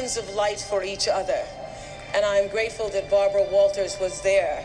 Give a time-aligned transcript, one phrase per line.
[0.00, 1.44] of light for each other.
[2.14, 4.64] And I'm grateful that Barbara Walters was there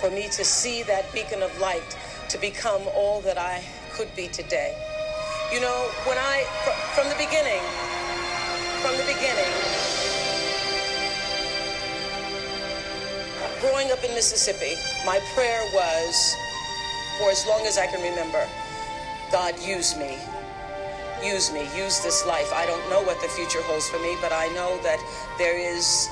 [0.00, 1.96] for me to see that beacon of light
[2.30, 4.74] to become all that I could be today.
[5.52, 7.62] You know, when I, fr- from the beginning,
[8.82, 9.52] from the beginning,
[13.60, 14.74] growing up in Mississippi,
[15.06, 16.34] my prayer was,
[17.20, 18.44] for as long as I can remember,
[19.30, 20.18] God, use me.
[21.24, 21.68] Use me.
[21.76, 22.52] Use this life.
[22.52, 24.98] I don't know what the future holds for me, but I know that
[25.38, 26.08] there is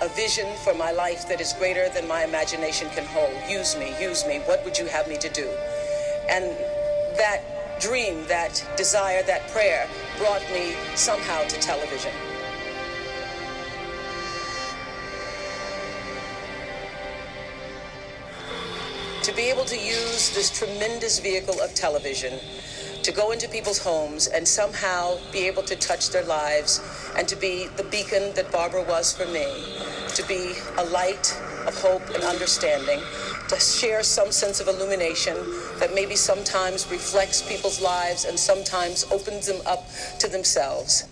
[0.00, 3.34] a vision for my life that is greater than my imagination can hold.
[3.50, 3.94] Use me.
[4.00, 4.38] Use me.
[4.40, 5.46] What would you have me to do?
[6.30, 6.56] And
[7.18, 7.42] that
[7.80, 12.12] dream, that desire, that prayer brought me somehow to television.
[19.22, 22.38] to be able to use this tremendous vehicle of television
[23.06, 26.80] to go into people's homes and somehow be able to touch their lives
[27.16, 29.46] and to be the beacon that Barbara was for me,
[30.16, 31.32] to be a light
[31.68, 32.98] of hope and understanding,
[33.48, 35.36] to share some sense of illumination
[35.78, 39.84] that maybe sometimes reflects people's lives and sometimes opens them up
[40.18, 41.06] to themselves.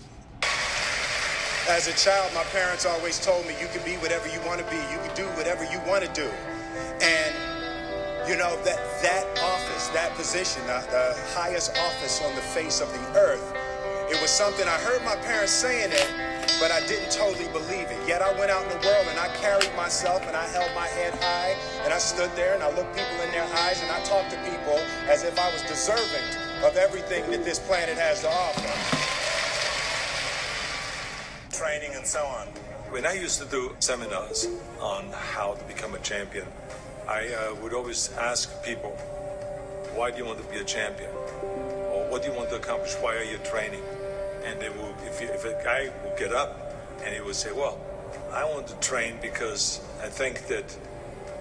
[1.69, 4.69] As a child, my parents always told me you can be whatever you want to
[4.69, 4.75] be.
[4.91, 6.29] You can do whatever you want to do.
[7.01, 7.33] And
[8.27, 12.91] you know that that office, that position, the, the highest office on the face of
[12.91, 13.53] the earth,
[14.09, 16.09] it was something I heard my parents saying it,
[16.59, 18.07] but I didn't totally believe it.
[18.07, 20.87] Yet I went out in the world and I carried myself and I held my
[20.87, 24.01] head high and I stood there and I looked people in their eyes and I
[24.03, 24.77] talked to people
[25.09, 26.25] as if I was deserving
[26.63, 28.73] of everything that this planet has to offer.
[31.55, 32.47] Training and so on.
[32.89, 34.47] When I used to do seminars
[34.79, 36.45] on how to become a champion,
[37.07, 38.91] I uh, would always ask people,
[39.93, 41.11] why do you want to be a champion?
[41.11, 42.93] Or what do you want to accomplish?
[42.95, 43.83] Why are you training?
[44.43, 47.51] And they will, if, you, if a guy would get up and he would say,
[47.51, 47.79] well,
[48.31, 50.75] I want to train because I think that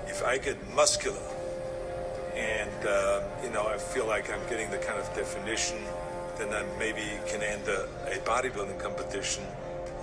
[0.06, 1.22] if I get muscular
[2.36, 5.78] and, uh, you know, I feel like I'm getting the kind of definition,
[6.38, 9.44] then I maybe can enter a bodybuilding competition.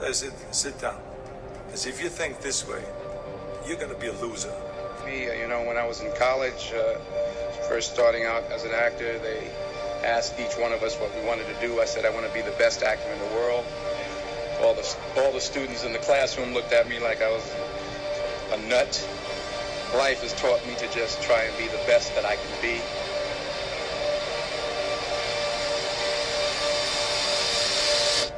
[0.04, 1.00] I said, sit down.
[1.76, 2.84] Said, if you think this way,
[3.68, 4.54] you're going to be a loser.
[5.12, 6.98] Uh, you know, when I was in college, uh,
[7.68, 9.52] first starting out as an actor, they
[10.06, 11.82] asked each one of us what we wanted to do.
[11.82, 13.66] I said I want to be the best actor in the world.
[14.62, 17.44] All the all the students in the classroom looked at me like I was
[18.54, 19.06] a nut.
[19.94, 22.80] Life has taught me to just try and be the best that I can be.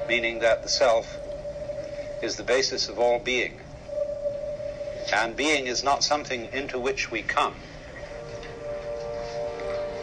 [0.09, 1.19] Meaning that the self
[2.23, 3.59] is the basis of all being.
[5.13, 7.53] And being is not something into which we come,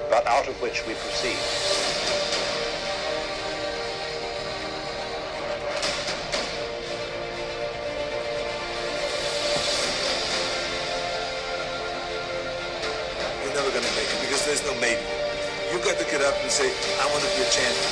[0.08, 1.34] but out of which we proceed.
[13.42, 15.02] You're never going to make it because there's no maybe.
[15.72, 17.90] You got to get up and say, I want to be a champion.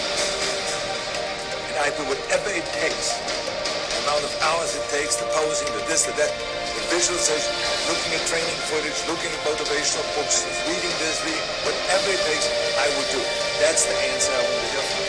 [1.67, 3.19] And I do whatever it takes.
[3.19, 7.53] The amount of hours it takes, the posing, the this, the that, visualization,
[7.89, 12.49] looking at training footage, looking at motivational books, reading this, reading, whatever it takes,
[12.81, 13.21] I would do.
[13.61, 15.08] That's the answer I want to hear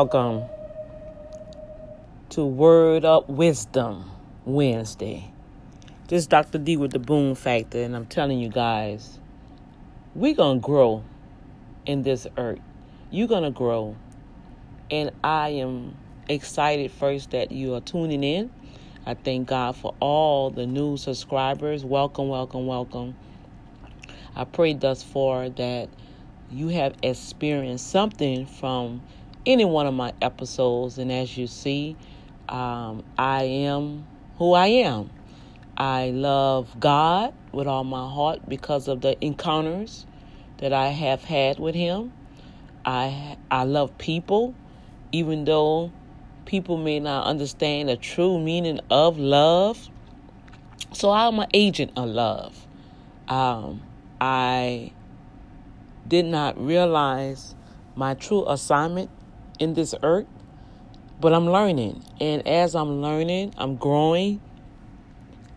[0.00, 0.44] Welcome
[2.28, 4.08] to Word Up Wisdom
[4.44, 5.32] Wednesday.
[6.06, 6.58] This is Dr.
[6.58, 9.18] D with the Boom Factor, and I'm telling you guys,
[10.14, 11.02] we're going to grow
[11.84, 12.60] in this earth.
[13.10, 13.96] You're going to grow.
[14.88, 15.96] And I am
[16.28, 18.52] excited first that you are tuning in.
[19.04, 21.84] I thank God for all the new subscribers.
[21.84, 23.16] Welcome, welcome, welcome.
[24.36, 25.88] I pray thus far that
[26.52, 29.02] you have experienced something from
[29.48, 30.98] any one of my episodes.
[30.98, 31.96] And as you see,
[32.48, 34.06] um, I am
[34.36, 35.10] who I am.
[35.76, 40.06] I love God with all my heart because of the encounters
[40.58, 42.12] that I have had with Him.
[42.84, 44.54] I I love people,
[45.12, 45.92] even though
[46.44, 49.88] people may not understand the true meaning of love.
[50.92, 52.66] So I'm an agent of love.
[53.28, 53.82] Um,
[54.20, 54.92] I
[56.06, 57.54] did not realize
[57.94, 59.10] my true assignment
[59.58, 60.26] in this earth
[61.20, 64.40] but I'm learning, and as I'm learning, I'm growing.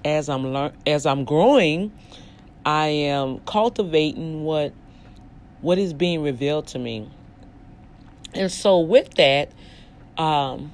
[0.04, 1.92] As I'm learn, as I'm growing,
[2.66, 4.74] I am cultivating what
[5.62, 7.08] what is being revealed to me.
[8.34, 9.52] And so, with that,
[10.18, 10.74] um,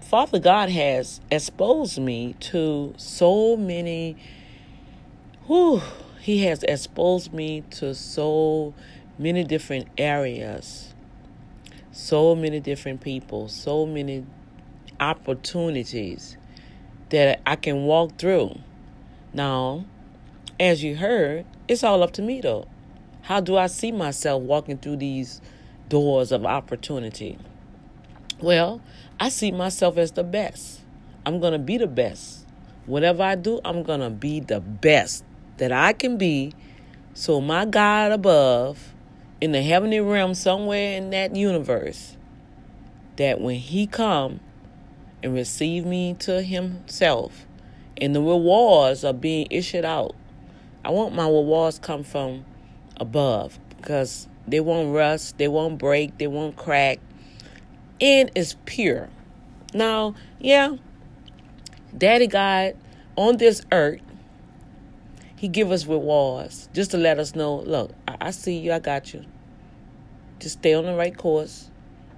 [0.00, 4.16] Father God has exposed me to so many.
[5.46, 5.82] Whew,
[6.22, 8.72] he has exposed me to so
[9.18, 10.93] many different areas,
[11.94, 14.26] so many different people, so many
[14.98, 16.36] opportunities
[17.10, 18.58] that I can walk through.
[19.32, 19.84] Now,
[20.58, 22.66] as you heard, it's all up to me though.
[23.22, 25.40] How do I see myself walking through these
[25.88, 27.38] doors of opportunity?
[28.40, 28.80] Well,
[29.20, 30.80] I see myself as the best.
[31.24, 32.44] I'm going to be the best.
[32.86, 35.24] Whatever I do, I'm going to be the best
[35.58, 36.54] that I can be.
[37.14, 38.93] So my God above,
[39.44, 42.16] in the heavenly realm, somewhere in that universe,
[43.16, 44.40] that when He come
[45.22, 47.44] and receive me to Himself,
[47.98, 50.16] and the rewards are being issued out,
[50.82, 52.46] I want my rewards come from
[52.96, 57.00] above because they won't rust, they won't break, they won't crack,
[58.00, 59.10] and it's pure.
[59.74, 60.76] Now, yeah,
[61.98, 62.78] Daddy God
[63.14, 64.00] on this earth,
[65.36, 68.78] He give us rewards just to let us know, look, I, I see you, I
[68.78, 69.26] got you.
[70.44, 71.70] Just stay on the right course.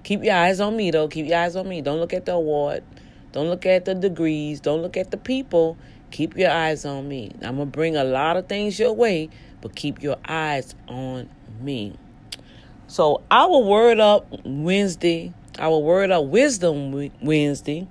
[0.03, 1.07] Keep your eyes on me though.
[1.07, 1.81] Keep your eyes on me.
[1.81, 2.83] Don't look at the award.
[3.31, 4.59] Don't look at the degrees.
[4.59, 5.77] Don't look at the people.
[6.11, 7.31] Keep your eyes on me.
[7.41, 9.29] I'm going to bring a lot of things your way,
[9.61, 11.29] but keep your eyes on
[11.59, 11.97] me.
[12.87, 17.87] So, our word up Wednesday our Word of Wisdom Wednesday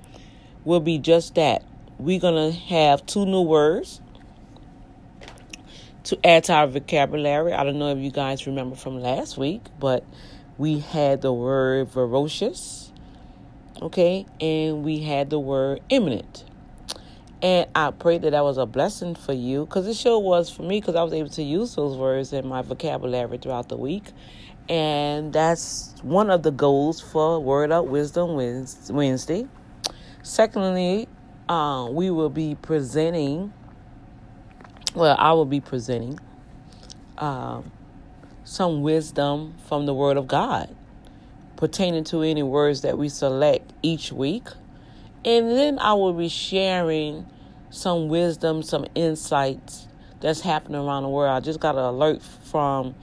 [0.64, 1.64] will be just that.
[1.98, 4.00] We're going to have two new words
[6.06, 7.52] to add to our vocabulary.
[7.52, 10.04] I don't know if you guys remember from last week, but
[10.58, 12.92] we had the word ferocious,
[13.82, 16.44] okay, and we had the word imminent.
[17.42, 20.62] And I pray that that was a blessing for you because it sure was for
[20.62, 24.04] me because I was able to use those words in my vocabulary throughout the week.
[24.68, 29.46] And that's one of the goals for Word Up Wisdom Wednesday.
[30.22, 31.08] Secondly,
[31.48, 33.52] uh, we will be presenting,
[34.96, 36.18] well, I will be presenting
[37.18, 37.70] um,
[38.44, 40.74] some wisdom from the Word of God
[41.56, 44.48] pertaining to any words that we select each week.
[45.24, 47.26] And then I will be sharing
[47.70, 49.86] some wisdom, some insights
[50.20, 51.30] that's happening around the world.
[51.30, 52.94] I just got an alert from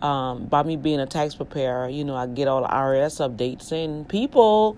[0.00, 3.72] um, by me being a tax preparer, you know, I get all the IRS updates.
[3.72, 4.76] And people,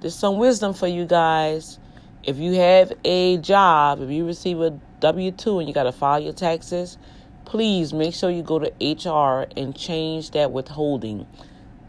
[0.00, 1.78] there's some wisdom for you guys.
[2.22, 5.92] If you have a job, if you receive a W 2 and you got to
[5.92, 6.98] file your taxes,
[7.44, 11.26] please make sure you go to HR and change that withholding.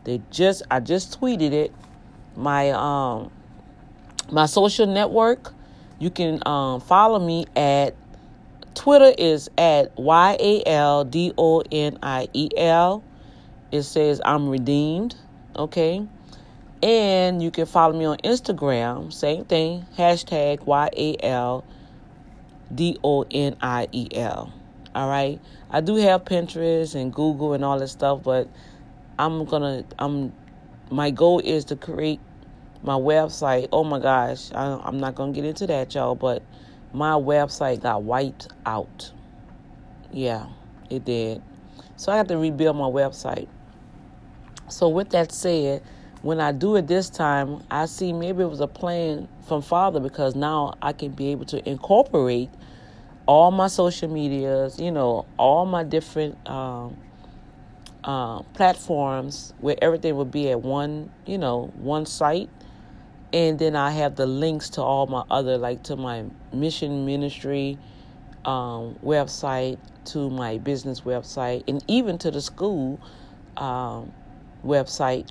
[0.04, 1.74] They just, I just tweeted it.
[2.36, 3.31] My, um,
[4.31, 5.54] my social network,
[6.00, 7.96] you can um, follow me at
[8.75, 13.04] Twitter is at Y A L D O N I E L.
[13.72, 15.16] It says I'm redeemed.
[15.56, 16.06] Okay.
[16.84, 19.12] And you can follow me on Instagram.
[19.12, 19.86] Same thing.
[19.98, 21.63] Hashtag Y A L
[22.74, 24.54] D O N I E L.
[24.94, 25.40] All right.
[25.70, 28.48] I do have Pinterest and Google and all that stuff, but
[29.20, 30.34] I'm gonna I'm
[30.90, 32.20] my goal is to create
[32.82, 33.68] my website.
[33.72, 36.44] Oh my gosh, I, I'm not gonna get into that, y'all, but
[36.94, 39.12] my website got wiped out.
[40.12, 40.48] Yeah,
[40.89, 41.42] it did.
[41.98, 43.48] So I had to rebuild my website.
[44.70, 45.84] So with that said,
[46.22, 50.00] when I do it this time, I see maybe it was a plan from Father
[50.00, 52.50] because now I can be able to incorporate
[53.27, 56.98] all my social medias, you know, all my different um,
[58.03, 62.50] uh, platforms where everything would be at one, you know, one site
[63.36, 67.77] and then I have the links to all my other, like to my mission ministry
[68.46, 72.98] um, website, to my business website, and even to the school
[73.58, 74.13] um,
[74.63, 75.27] website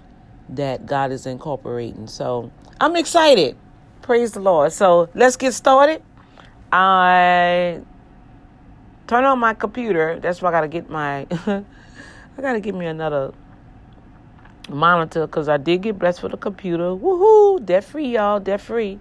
[0.50, 2.06] that God is incorporating.
[2.06, 3.56] So I'm excited.
[4.02, 4.72] Praise the Lord.
[4.74, 6.02] So let's get started.
[6.76, 7.80] I
[9.06, 10.18] turn on my computer.
[10.18, 11.20] That's why I got to get my.
[11.30, 13.32] I got to get me another
[14.68, 16.90] monitor because I did get blessed with a computer.
[16.90, 17.64] Woohoo!
[17.64, 18.40] Debt free, y'all.
[18.40, 18.98] Debt free.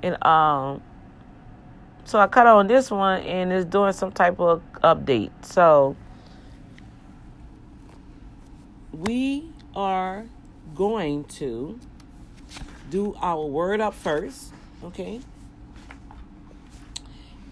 [0.00, 0.80] And um,
[2.04, 5.32] so I cut on this one and it's doing some type of update.
[5.42, 5.96] So
[8.92, 10.24] we are
[10.76, 11.80] going to
[12.90, 14.52] do our word up first,
[14.84, 15.20] okay?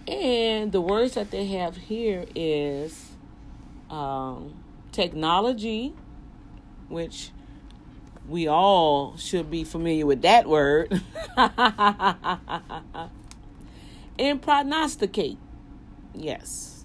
[0.09, 3.11] And the words that they have here is
[3.91, 4.55] um,
[4.93, 5.95] technology,
[6.89, 7.31] which
[8.29, 11.03] we all should be familiar with that word.
[14.19, 15.39] and prognosticate.
[16.15, 16.85] Yes.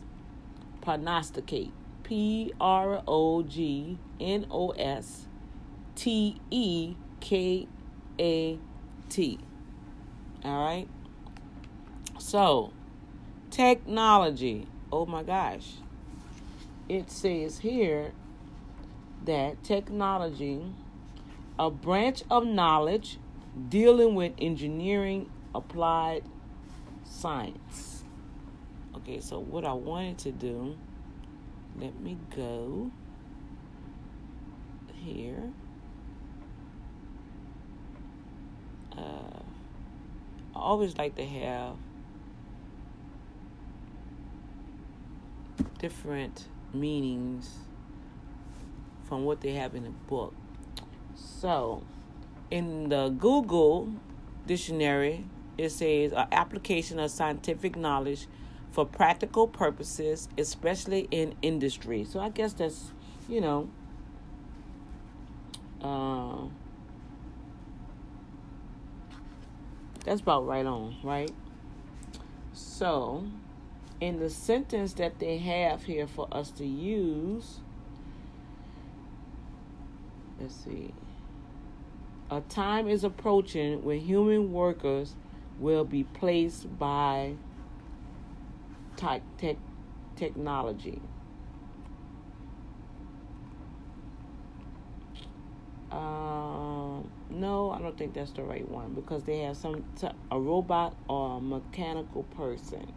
[0.81, 1.71] Prognosticate.
[2.03, 5.27] P R O G N O S
[5.95, 7.67] T E K
[8.19, 8.59] A
[9.09, 9.39] T.
[10.43, 10.87] All right.
[12.19, 12.73] So,
[13.51, 14.67] technology.
[14.91, 15.73] Oh my gosh.
[16.89, 18.13] It says here
[19.25, 20.73] that technology,
[21.59, 23.19] a branch of knowledge
[23.69, 26.23] dealing with engineering applied
[27.03, 28.03] science.
[28.95, 30.77] Okay, so what I wanted to do,
[31.79, 32.91] let me go
[34.95, 35.51] here.
[38.97, 39.39] Uh,
[40.55, 41.75] I always like to have
[45.79, 47.49] different meanings
[49.07, 50.33] from what they have in the book.
[51.15, 51.83] So,
[52.49, 53.93] in the Google
[54.45, 55.25] dictionary,
[55.57, 58.27] it says an application of scientific knowledge
[58.71, 62.05] for practical purposes, especially in industry.
[62.05, 62.91] So I guess that's,
[63.27, 63.69] you know,
[65.81, 66.47] uh,
[70.05, 71.31] that's about right on, right?
[72.53, 73.25] So,
[74.01, 77.59] in the sentence that they have here for us to use,
[80.39, 80.91] let's see.
[82.31, 85.15] A time is approaching when human workers
[85.59, 87.35] will be placed by
[88.97, 89.57] tech, tech
[90.15, 90.99] technology.
[95.91, 99.83] Uh, no, I don't think that's the right one because they have some
[100.31, 102.93] a robot or a mechanical person.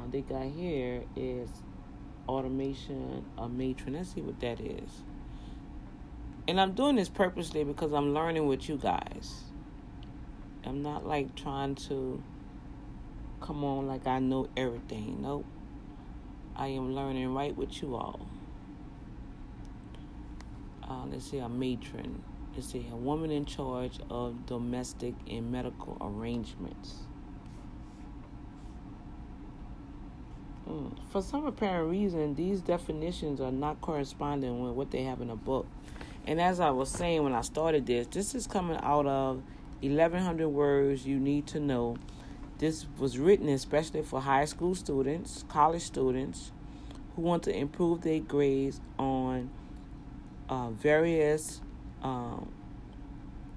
[0.00, 1.48] Uh, they got here is
[2.28, 3.94] automation a matron.
[3.94, 5.02] Let's see what that is.
[6.48, 9.44] And I'm doing this purposely because I'm learning with you guys.
[10.64, 12.22] I'm not like trying to
[13.40, 15.22] come on like I know everything.
[15.22, 15.46] Nope.
[16.56, 18.20] I am learning right with you all.
[20.82, 22.22] Uh, let's see, a matron.
[22.54, 27.06] Let's see, a woman in charge of domestic and medical arrangements.
[30.70, 30.92] Mm.
[31.10, 35.34] For some apparent reason, these definitions are not corresponding with what they have in the
[35.34, 35.66] book.
[36.26, 39.42] And as I was saying when I started this, this is coming out of
[39.80, 41.96] 1100 words you need to know.
[42.58, 46.52] This was written especially for high school students, college students
[47.16, 49.50] who want to improve their grades on
[50.48, 51.62] uh, various
[52.02, 52.52] um,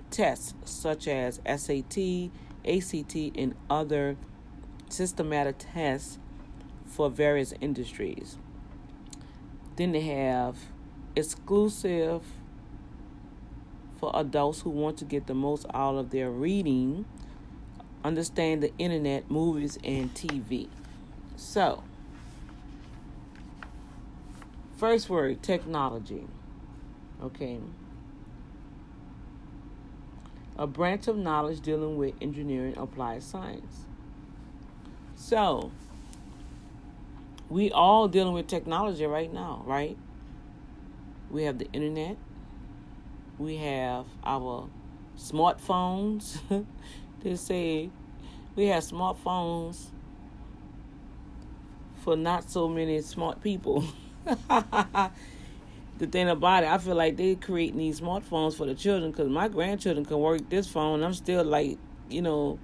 [0.10, 2.32] tests such as SAT,
[2.65, 4.15] ACT, and other
[4.89, 6.17] systematic tests
[6.93, 8.38] for various industries.
[9.77, 10.57] Then they have
[11.15, 12.21] exclusive
[14.00, 17.05] for adults who want to get the most out of their reading,
[18.03, 20.67] understand the internet, movies, and TV.
[21.35, 21.83] So,
[24.77, 26.27] first word technology.
[27.23, 27.59] Okay.
[30.57, 33.85] A branch of knowledge dealing with engineering applied science.
[35.15, 35.71] So,
[37.50, 39.97] we all dealing with technology right now, right?
[41.29, 42.17] We have the internet,
[43.38, 44.69] we have our
[45.17, 46.39] smartphones.
[47.23, 47.89] they say
[48.55, 49.88] we have smartphones
[52.03, 53.83] for not so many smart people.
[54.25, 55.12] the
[56.12, 59.47] thing about it, I feel like they creating these smartphones for the children because my
[59.47, 61.03] grandchildren can work this phone.
[61.03, 61.77] I'm still like,
[62.09, 62.59] you know,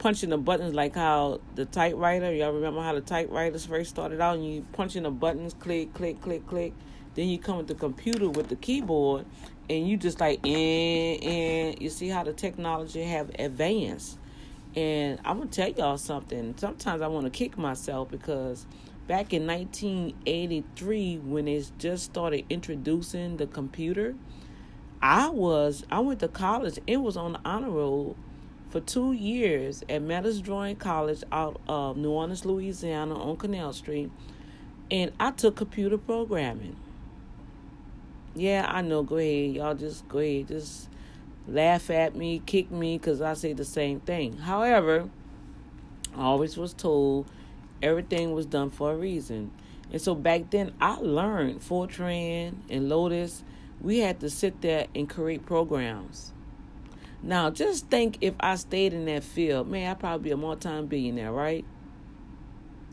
[0.00, 2.32] punching the buttons like how the typewriter.
[2.32, 4.36] Y'all remember how the typewriters first started out?
[4.36, 6.72] And you punching the buttons, click, click, click, click.
[7.14, 9.26] Then you come with the computer with the keyboard,
[9.68, 14.18] and you just like and and you see how the technology have advanced.
[14.74, 16.54] And I'm gonna tell y'all something.
[16.56, 18.66] Sometimes I want to kick myself because
[19.06, 24.14] back in 1983, when it just started introducing the computer,
[25.02, 26.78] I was I went to college.
[26.86, 28.16] It was on the honor roll
[28.70, 34.10] for two years at Meadows-Draughon College out of New Orleans, Louisiana, on Canal Street,
[34.90, 36.76] and I took computer programming.
[38.34, 39.02] Yeah, I know.
[39.02, 39.56] Go ahead.
[39.56, 40.48] Y'all just go ahead.
[40.48, 40.88] Just
[41.48, 44.38] laugh at me, kick me, because I say the same thing.
[44.38, 45.08] However,
[46.16, 47.26] I always was told
[47.82, 49.50] everything was done for a reason.
[49.92, 53.42] And so back then, I learned Fortran and Lotus.
[53.80, 56.32] We had to sit there and create programs.
[57.22, 60.82] Now, just think if I stayed in that field, man, I'd probably be a multi
[60.82, 61.64] billionaire, right?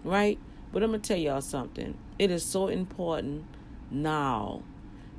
[0.04, 0.40] Right?
[0.72, 1.98] But I'm going to tell y'all something.
[2.20, 3.46] It is so important
[3.90, 4.64] now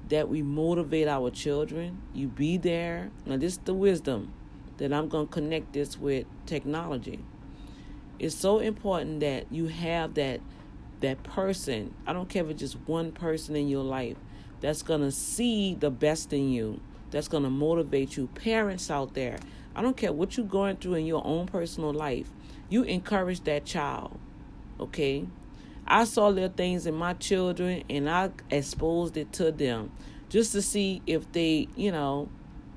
[0.09, 2.03] that we motivate our children.
[2.13, 3.11] You be there.
[3.25, 4.33] Now, this is the wisdom
[4.77, 7.21] that I'm going to connect this with technology.
[8.19, 10.41] It's so important that you have that
[11.01, 11.95] that person.
[12.07, 14.17] I don't care if it's just one person in your life
[14.61, 18.29] that's going to see the best in you, that's going to motivate you.
[18.29, 19.39] Parents out there,
[19.75, 22.31] I don't care what you're going through in your own personal life,
[22.69, 24.19] you encourage that child.
[24.79, 25.27] Okay?
[25.87, 29.91] I saw little things in my children and I exposed it to them
[30.29, 32.29] just to see if they, you know,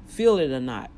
[0.08, 0.90] feel it or not.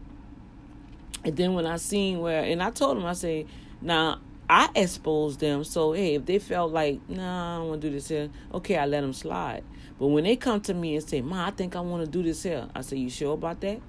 [1.23, 3.47] And then when I seen where, and I told them, I say,
[3.81, 4.19] now
[4.53, 5.63] I exposed them.
[5.63, 8.77] So, hey, if they felt like, nah, I don't want to do this here, okay,
[8.77, 9.63] I let them slide.
[9.97, 12.21] But when they come to me and say, Ma, I think I want to do
[12.21, 13.81] this here, I say, you sure about that?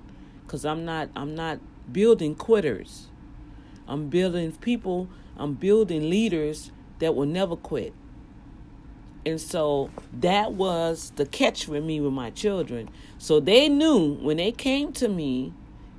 [0.47, 1.59] Because I'm not, I'm not
[1.92, 3.09] building quitters.
[3.87, 7.92] I'm building people, I'm building leaders that will never quit.
[9.26, 12.88] And so that was the catch for me with my children.
[13.18, 15.52] So they knew when they came to me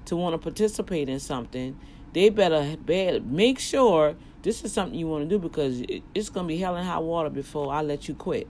[0.06, 1.80] to want to participate in something,
[2.14, 4.16] they better, better make sure
[4.46, 5.82] this is something you want to do because
[6.14, 8.48] it's going to be hell and high water before I let you quit.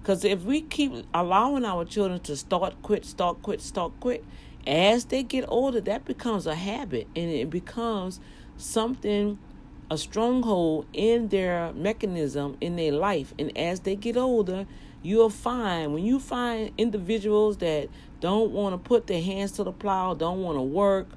[0.00, 4.24] Because if we keep allowing our children to start, quit, start, quit, start, quit,
[4.66, 8.20] as they get older, that becomes a habit and it becomes
[8.56, 9.38] something
[9.90, 13.34] a stronghold in their mechanism in their life.
[13.38, 14.64] And as they get older,
[15.02, 17.90] you'll find when you find individuals that
[18.20, 21.08] don't want to put their hands to the plow, don't want to work,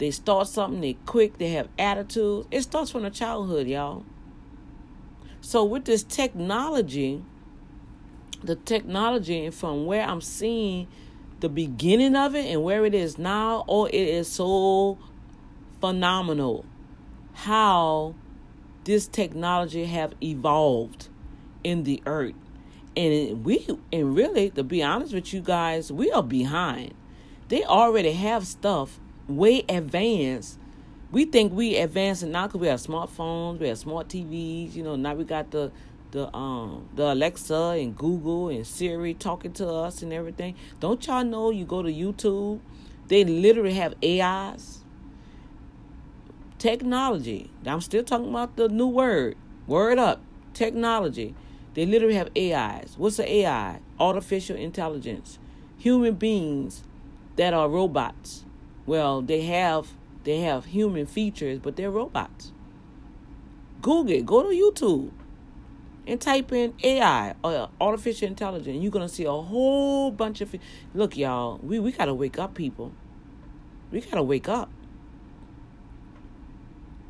[0.00, 2.48] they start something, they quick, they have attitudes.
[2.50, 4.06] It starts from the childhood, y'all.
[5.42, 7.22] So with this technology,
[8.42, 10.88] the technology and from where I'm seeing
[11.40, 14.96] the beginning of it and where it is now, oh, it is so
[15.82, 16.64] phenomenal
[17.34, 18.14] how
[18.84, 21.08] this technology have evolved
[21.62, 22.34] in the earth
[22.96, 26.92] and we and really to be honest with you guys we are behind
[27.48, 28.98] they already have stuff
[29.36, 30.58] way advanced
[31.12, 34.96] we think we advancing now because we have smartphones we have smart tvs you know
[34.96, 35.70] now we got the
[36.12, 41.24] the um the alexa and google and siri talking to us and everything don't y'all
[41.24, 42.60] know you go to youtube
[43.08, 44.80] they literally have ais
[46.60, 47.50] technology.
[47.66, 49.36] I'm still talking about the new word.
[49.66, 50.20] Word up.
[50.54, 51.34] Technology.
[51.74, 52.94] They literally have AIs.
[52.96, 53.80] What's an AI?
[53.98, 55.38] Artificial intelligence.
[55.78, 56.84] Human beings
[57.36, 58.44] that are robots.
[58.90, 59.92] Well, they have
[60.24, 62.50] they have human features, but they're robots.
[63.80, 64.26] Google it.
[64.26, 65.12] Go to YouTube
[66.08, 68.82] and type in AI or uh, artificial intelligence.
[68.82, 70.52] You're gonna see a whole bunch of.
[70.92, 72.90] Look, y'all, we we gotta wake up, people.
[73.92, 74.68] We gotta wake up.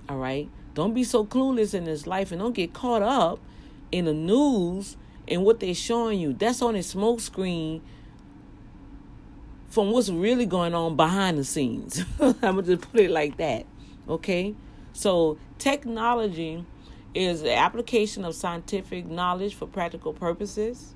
[0.06, 0.50] All right.
[0.74, 3.40] Don't be so clueless in this life and don't get caught up
[3.90, 6.34] in the news and what they're showing you.
[6.34, 7.80] That's on a smoke screen
[9.70, 12.04] from what's really going on behind the scenes.
[12.20, 13.64] I'm gonna just put it like that.
[14.08, 14.54] Okay?
[14.92, 16.64] So technology
[17.14, 20.94] is the application of scientific knowledge for practical purposes.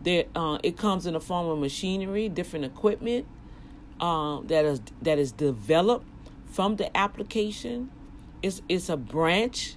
[0.00, 3.26] There, uh, it comes in the form of machinery, different equipment
[4.00, 6.06] uh, that is that is developed
[6.46, 7.90] from the application
[8.42, 9.76] it's it's a branch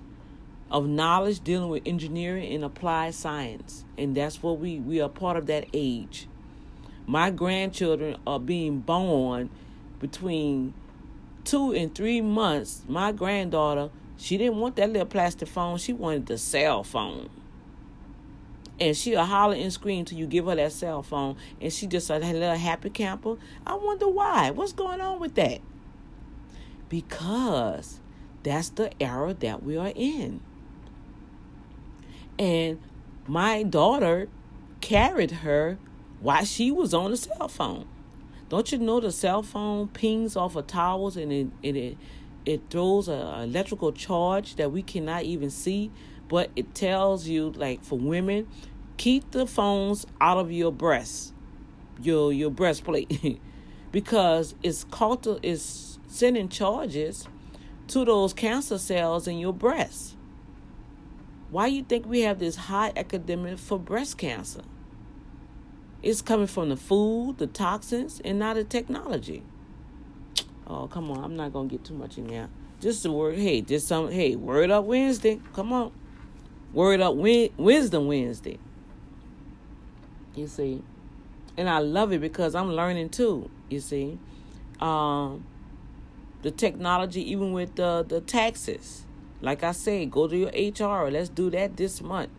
[0.70, 5.38] of knowledge dealing with engineering and applied science and that's what we we are part
[5.38, 6.28] of that age
[7.12, 9.50] my grandchildren are being born
[10.00, 10.74] between
[11.44, 12.84] two and three months.
[12.88, 15.78] My granddaughter she didn't want that little plastic phone.
[15.78, 17.30] She wanted the cell phone.
[18.80, 21.36] And she'll holler and scream till you give her that cell phone.
[21.60, 23.36] And she just a little happy camper.
[23.68, 24.52] I wonder why.
[24.52, 25.60] What's going on with that?
[26.88, 28.00] Because
[28.44, 30.40] that's the era that we are in.
[32.40, 32.80] And
[33.28, 34.30] my daughter
[34.80, 35.78] carried her
[36.22, 37.88] while she was on the cell phone.
[38.50, 41.98] Don't you know the cell phone pings off of towers and it it it,
[42.46, 45.92] it throws an electrical charge that we cannot even see,
[46.28, 48.48] but it tells you like for women,
[48.98, 51.34] keep the phones out of your breast,
[52.02, 53.42] your your breastplate,
[53.92, 57.28] because it's called it's sending charges
[57.88, 60.16] to those cancer cells in your breast.
[61.50, 64.62] Why you think we have this high epidemic for breast cancer?
[66.04, 69.44] It's coming from the food, the toxins, and not the technology.
[70.66, 71.24] Oh, come on.
[71.24, 72.50] I'm not going to get too much in there.
[72.80, 75.40] Just the word, hey, just some, hey, word up Wednesday.
[75.54, 75.92] Come on.
[76.74, 78.58] Word up Wisdom Wednesday.
[80.34, 80.82] You see?
[81.58, 84.18] And I love it because I'm learning too, you see?
[84.80, 85.46] Um,
[86.42, 89.06] the technology, even with the, the taxes.
[89.42, 91.12] Like I say, go to your HR.
[91.12, 92.32] Let's do that this month.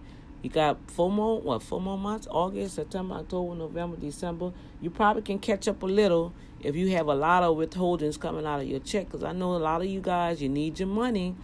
[0.42, 2.26] You got four more, what, four more months?
[2.30, 4.52] August, September, October, November, December.
[4.80, 8.44] You probably can catch up a little if you have a lot of withholdings coming
[8.44, 9.06] out of your check.
[9.06, 11.36] Because I know a lot of you guys, you need your money.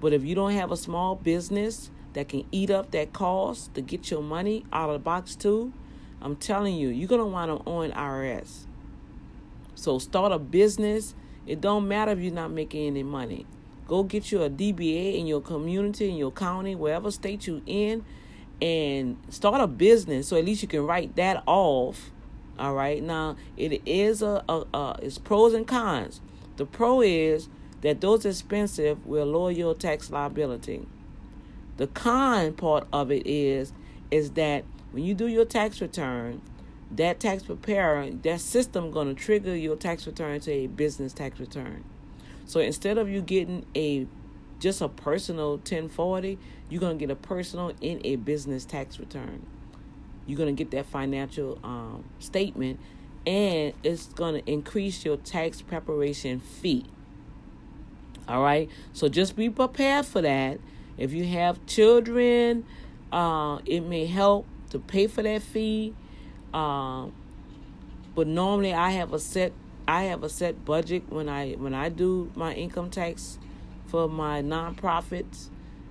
[0.00, 3.80] But if you don't have a small business that can eat up that cost to
[3.80, 5.72] get your money out of the box too,
[6.20, 8.66] I'm telling you, you're going to want to own IRS.
[9.74, 11.14] So start a business.
[11.46, 13.44] It don't matter if you're not making any money.
[13.86, 18.04] Go get you a DBA in your community, in your county, wherever state you in,
[18.60, 20.28] and start a business.
[20.28, 22.10] So at least you can write that off.
[22.58, 23.02] All right.
[23.02, 26.20] Now it is a, a, a it's pros and cons.
[26.56, 27.48] The pro is
[27.82, 30.86] that those expensive will lower your tax liability.
[31.76, 33.72] The con part of it is
[34.10, 36.40] is that when you do your tax return,
[36.90, 41.38] that tax preparer, that system going to trigger your tax return to a business tax
[41.38, 41.84] return.
[42.46, 44.06] So instead of you getting a
[44.58, 49.46] just a personal 1040, you're going to get a personal in a business tax return.
[50.26, 52.80] You're going to get that financial um, statement
[53.26, 56.86] and it's going to increase your tax preparation fee.
[58.28, 58.68] All right.
[58.92, 60.58] So just be prepared for that.
[60.98, 62.64] If you have children,
[63.12, 65.94] uh, it may help to pay for that fee.
[66.52, 67.12] Um,
[68.14, 69.52] but normally I have a set
[69.88, 73.38] I have a set budget when I when I do my income tax
[73.86, 75.50] for my nonprofits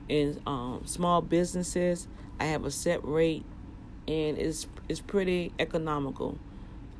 [0.09, 2.07] and um, small businesses.
[2.39, 3.45] I have a set rate,
[4.07, 6.37] and it's it's pretty economical.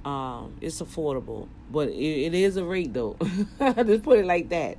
[0.03, 3.17] Um, it's affordable, but it, it is a rate though.
[3.59, 4.77] Just put it like that.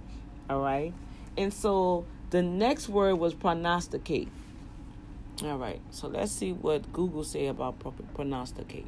[0.48, 0.92] All right,
[1.36, 4.28] and so the next word was prognosticate.
[5.44, 7.78] All right, so let's see what Google say about
[8.14, 8.86] prognosticate.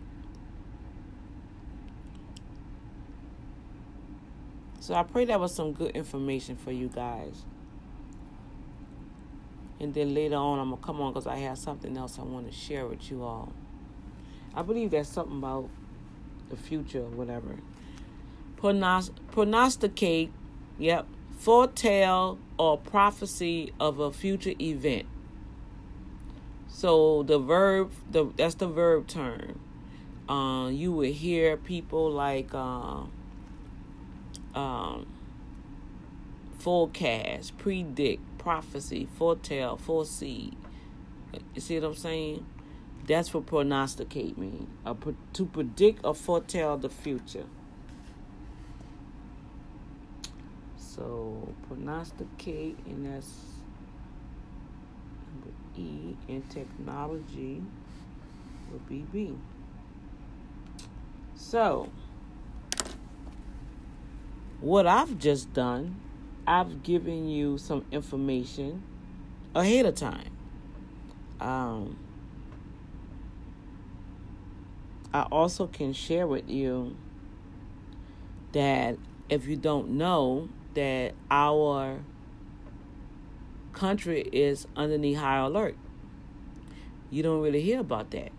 [4.81, 7.45] So I pray that was some good information for you guys.
[9.81, 12.23] And then later on, I'm going to come on because I have something else I
[12.23, 13.53] want to share with you all.
[14.55, 15.69] I believe there's something about
[16.51, 17.57] the future or whatever.
[18.57, 20.33] Prognosticate,
[20.79, 21.07] yep,
[21.39, 25.07] foretell or prophecy of a future event.
[26.67, 29.61] So the verb, the that's the verb term.
[30.29, 32.53] Uh, you would hear people like.
[32.53, 33.03] Uh,
[34.55, 35.07] um,
[36.59, 40.53] forecast, predict, prophecy, foretell, foresee.
[41.55, 42.47] You see what I'm saying?
[43.07, 44.69] That's what prognosticate mean.
[44.85, 44.95] Uh,
[45.35, 47.47] to predict or foretell the future.
[50.77, 53.33] So prognosticate, and that's
[55.39, 57.63] number E in technology
[58.71, 59.35] will be B.
[61.35, 61.91] So
[64.61, 66.01] what I've just done,
[66.49, 68.83] I've given you some information
[69.55, 70.31] ahead of time.
[71.43, 71.99] Um,
[75.13, 76.97] I also can share with you
[78.53, 78.97] that
[79.29, 82.01] if you don't know that our
[83.75, 85.77] country is underneath high alert,
[87.11, 88.33] you don't really hear about that.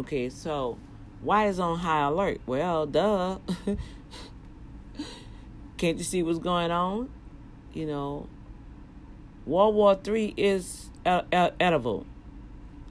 [0.00, 0.78] Okay, so
[1.22, 2.40] why is on high alert?
[2.44, 3.38] Well, duh.
[5.76, 7.10] Can't you see what's going on?
[7.74, 8.28] You know,
[9.44, 12.06] World War Three is edible.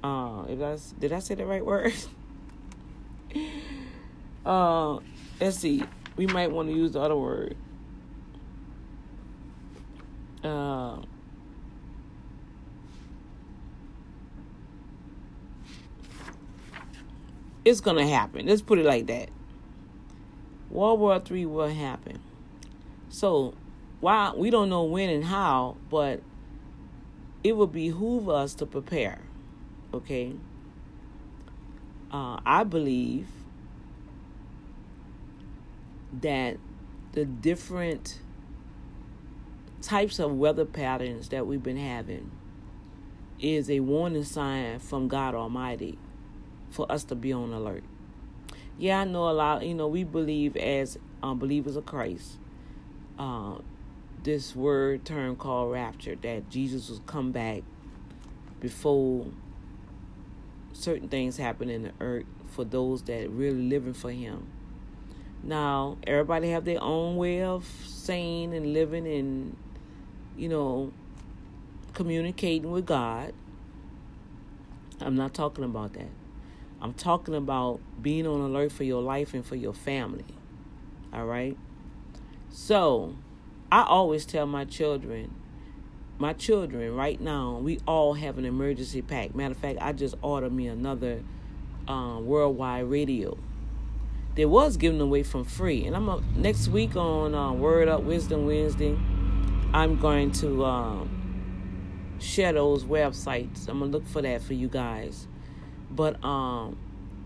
[0.03, 1.93] Uh, if that's did I say the right word?
[4.45, 4.99] uh,
[5.41, 5.83] let's see.
[6.15, 7.57] We might want to use the other word.
[10.43, 10.97] Uh,
[17.65, 18.45] it's gonna happen.
[18.45, 19.29] Let's put it like that.
[20.69, 22.19] World War Three will happen.
[23.15, 23.53] So,
[24.01, 26.21] why we don't know when and how, but
[27.45, 29.21] it would behoove us to prepare.
[29.93, 30.33] Okay?
[32.11, 33.29] Uh, I believe
[36.19, 36.57] that
[37.13, 38.19] the different
[39.81, 42.31] types of weather patterns that we've been having
[43.39, 45.97] is a warning sign from God Almighty
[46.69, 47.85] for us to be on alert.
[48.77, 52.39] Yeah, I know a lot, you know, we believe as um, believers of Christ
[53.17, 53.55] uh,
[54.23, 57.63] this word term called rapture that Jesus will come back
[58.59, 59.27] before
[60.73, 64.47] certain things happen in the earth for those that really living for him.
[65.43, 69.55] Now, everybody have their own way of saying and living and
[70.35, 70.91] you know
[71.93, 73.33] communicating with God.
[74.99, 76.09] I'm not talking about that.
[76.81, 80.25] I'm talking about being on alert for your life and for your family.
[81.13, 81.57] All right?
[82.57, 83.17] So,
[83.69, 85.29] I always tell my children
[86.17, 89.35] my children right now, we all have an emergency pack.
[89.35, 91.21] Matter of fact, I just ordered me another
[91.89, 93.37] um, worldwide radio.
[94.35, 98.03] They was giving away from free, and I'm a, next week on uh, Word Up
[98.03, 98.97] Wisdom Wednesday.
[99.73, 103.67] I'm going to um, share those websites.
[103.67, 105.27] I'm gonna look for that for you guys.
[105.91, 106.77] But um,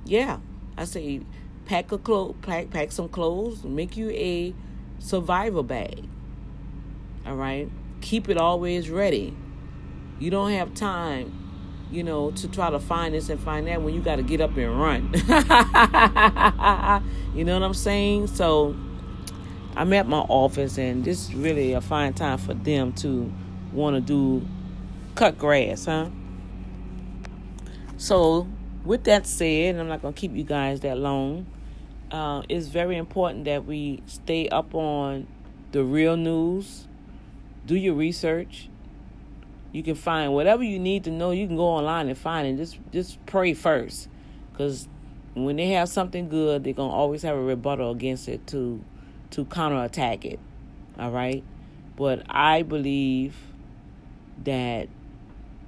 [0.06, 0.40] yeah,
[0.76, 1.22] I say
[1.66, 4.56] pack a clo- pack pack some clothes, make you a
[5.00, 6.08] survival bag.
[7.26, 7.70] All right,
[8.02, 9.36] keep it always ready.
[10.20, 11.34] You don't have time,
[11.92, 14.42] you know, to try to find this and find that when you got to get
[14.42, 15.14] up and run.
[17.34, 18.28] you know what I'm saying?
[18.28, 18.76] So
[19.76, 23.32] I'm at my office, and this is really a fine time for them to
[23.72, 24.46] want to do
[25.16, 26.10] cut grass, huh?
[27.98, 28.48] So,
[28.84, 31.46] with that said, I'm not going to keep you guys that long.
[32.12, 35.28] Uh, it's very important that we stay up on
[35.72, 36.88] the real news
[37.70, 38.68] do your research.
[39.72, 41.30] You can find whatever you need to know.
[41.30, 42.58] You can go online and find it.
[42.58, 44.10] Just just pray first,
[44.52, 44.88] because
[45.36, 48.84] when they have something good, they're gonna always have a rebuttal against it to
[49.32, 50.40] to counterattack it.
[50.98, 51.44] All right,
[51.96, 53.36] but I believe
[54.44, 54.90] that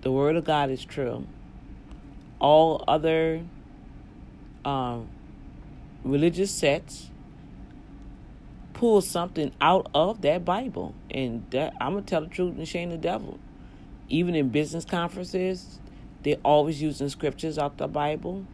[0.01, 1.27] the word of God is true.
[2.39, 3.43] All other
[4.65, 5.08] um,
[6.04, 7.10] religious sects
[8.74, 10.96] pull something out of that Bible.
[11.12, 13.40] And that, I'm going to tell the truth and shame the devil.
[14.10, 15.80] Even in business conferences,
[16.24, 18.46] they're always using scriptures out the Bible.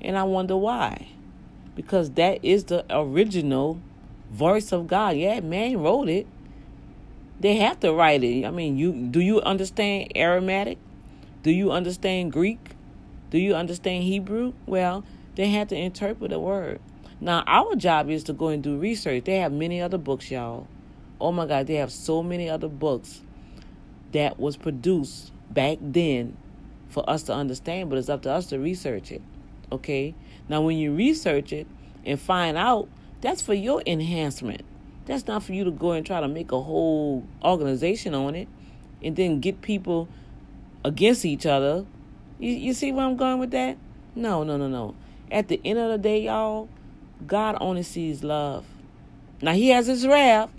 [0.00, 1.08] And I wonder why.
[1.76, 3.80] Because that is the original
[4.30, 5.16] voice of God.
[5.16, 6.26] Yeah, man wrote it.
[7.38, 8.44] They have to write it.
[8.44, 10.78] I mean, you do you understand Aramaic?
[11.42, 12.70] Do you understand Greek?
[13.30, 14.54] Do you understand Hebrew?
[14.66, 15.04] Well,
[15.36, 16.80] they had to interpret the word.
[17.20, 19.24] Now, our job is to go and do research.
[19.24, 20.66] They have many other books, y'all.
[21.20, 23.22] Oh my God, they have so many other books
[24.12, 26.36] that was produced back then
[26.88, 29.22] for us to understand, but it's up to us to research it.
[29.72, 30.14] Okay?
[30.48, 31.66] Now, when you research it
[32.04, 32.88] and find out,
[33.22, 34.62] that's for your enhancement.
[35.06, 38.48] That's not for you to go and try to make a whole organization on it
[39.02, 40.08] and then get people
[40.84, 41.86] against each other.
[42.38, 43.78] You, you see where I'm going with that?
[44.14, 44.94] No, no, no, no.
[45.30, 46.68] At the end of the day, y'all,
[47.24, 48.64] God only sees love.
[49.40, 50.50] Now he has his wrath,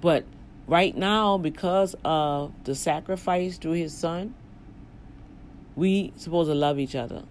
[0.00, 0.24] but
[0.66, 4.34] right now, because of the sacrifice through his son,
[5.76, 7.22] we supposed to love each other.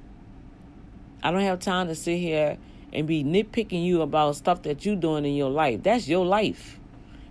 [1.21, 2.57] I don't have time to sit here
[2.91, 5.83] and be nitpicking you about stuff that you're doing in your life.
[5.83, 6.79] That's your life.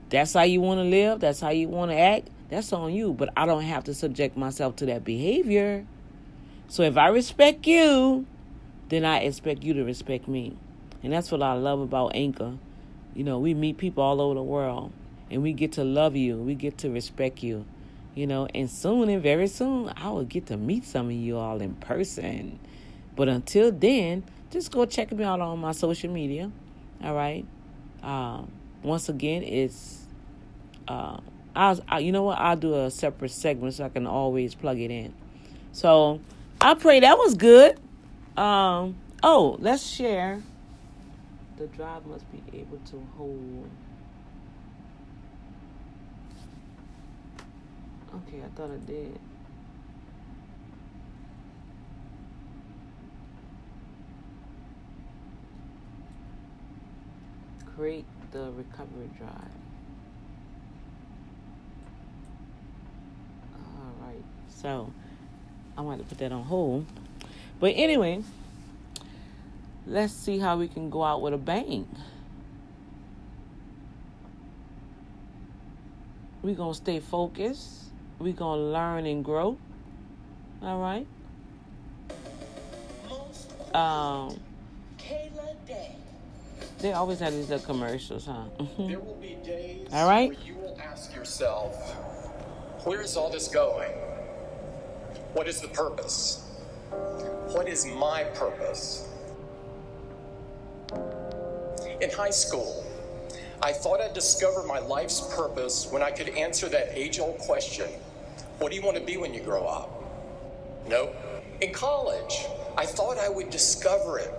[0.09, 1.21] That's how you want to live.
[1.21, 2.29] That's how you want to act.
[2.49, 3.13] That's on you.
[3.13, 5.87] But I don't have to subject myself to that behavior.
[6.69, 8.27] So if I respect you,
[8.93, 10.55] then I expect you to respect me.
[11.03, 12.55] And that's what I love about Anchor.
[13.15, 14.93] You know, we meet people all over the world
[15.31, 16.37] and we get to love you.
[16.37, 17.65] We get to respect you.
[18.15, 21.39] You know, and soon and very soon I will get to meet some of you
[21.39, 22.59] all in person.
[23.17, 26.51] But until then, just go check me out on my social media.
[27.03, 27.47] All right.
[28.03, 28.53] Um,
[28.83, 30.05] once again, it's
[30.87, 31.19] uh,
[31.57, 34.79] I, I you know what I'll do a separate segment so I can always plug
[34.79, 35.15] it in.
[35.73, 36.21] So
[36.61, 37.79] I pray that was good.
[38.37, 40.43] Um, oh, let's share.
[41.59, 43.69] The drive must be able to hold.
[48.15, 49.19] Okay, I thought it did.
[57.77, 59.31] Create the recovery drive.
[63.55, 64.91] All right, so
[65.77, 66.87] I want to put that on hold.
[67.63, 68.25] But anyway,
[69.87, 71.87] let's see how we can go out with a bang.
[76.43, 77.85] We're going to stay focused.
[78.19, 79.57] We're going to learn and grow.
[80.61, 81.07] All right?
[83.73, 84.41] Um,
[86.81, 88.43] they always have these little commercials, huh?
[88.77, 90.31] there will be days all right?
[90.31, 91.77] where you will ask yourself,
[92.85, 93.93] where is all this going?
[95.35, 96.49] What is the purpose?
[97.53, 99.07] What is my purpose?
[102.01, 102.83] In high school,
[103.61, 107.91] I thought I'd discover my life's purpose when I could answer that age old question
[108.59, 109.91] What do you want to be when you grow up?
[110.89, 111.15] Nope.
[111.61, 112.47] In college,
[112.79, 114.31] I thought I would discover it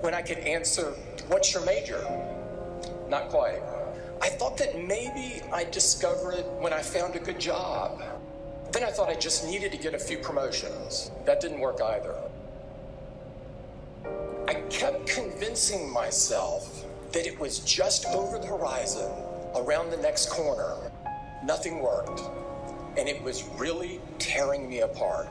[0.00, 0.90] when I could answer
[1.28, 2.04] What's your major?
[3.08, 3.62] Not quite.
[4.20, 8.02] I thought that maybe I'd discover it when I found a good job.
[8.72, 11.12] Then I thought I just needed to get a few promotions.
[11.26, 12.25] That didn't work either.
[15.36, 19.12] Convincing myself that it was just over the horizon,
[19.54, 20.76] around the next corner.
[21.44, 22.22] Nothing worked.
[22.96, 25.28] and it was really tearing me apart.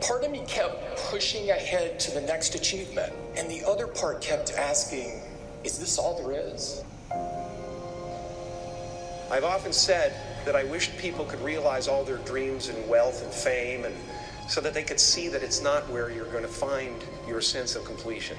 [0.00, 4.50] Part of me kept pushing ahead to the next achievement, and the other part kept
[4.54, 5.20] asking,
[5.62, 6.82] Is this all there is?
[9.30, 10.12] I've often said
[10.44, 13.94] that I wished people could realize all their dreams and wealth and fame, and
[14.52, 16.94] so that they could see that it's not where you're going to find
[17.26, 18.36] your sense of completion.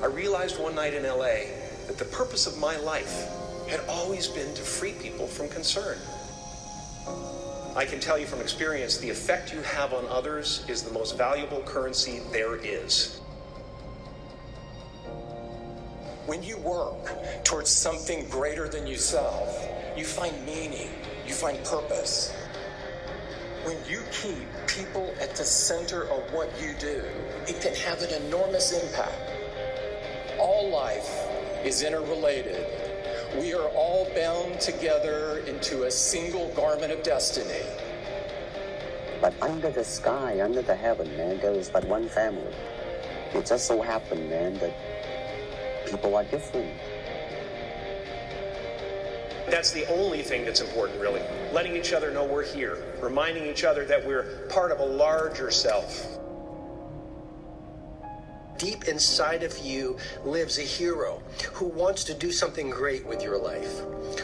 [0.00, 1.50] I realized one night in LA
[1.88, 3.28] that the purpose of my life
[3.68, 5.98] had always been to free people from concern.
[7.74, 11.18] I can tell you from experience the effect you have on others is the most
[11.18, 13.18] valuable currency there is.
[16.26, 20.90] When you work towards something greater than yourself, you find meaning,
[21.26, 22.32] you find purpose.
[23.66, 27.02] When you keep people at the center of what you do,
[27.48, 29.20] it can have an enormous impact.
[30.38, 31.10] All life
[31.64, 32.64] is interrelated.
[33.40, 37.66] We are all bound together into a single garment of destiny.
[39.20, 42.54] But under the sky, under the heaven, man, there is but one family.
[43.34, 44.76] It just so happened, man, that
[45.90, 46.72] people are different.
[49.48, 51.22] That's the only thing that's important, really.
[51.52, 55.50] Letting each other know we're here, reminding each other that we're part of a larger
[55.50, 56.18] self.
[58.58, 63.36] Deep inside of you lives a hero who wants to do something great with your
[63.38, 63.80] life,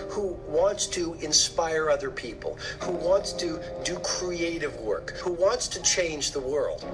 [0.09, 5.83] who wants to inspire other people, who wants to do creative work, who wants to
[5.83, 6.85] change the world.